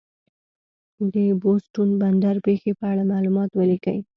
[1.13, 3.99] د بوستون بندر پېښې په اړه معلومات ولیکئ.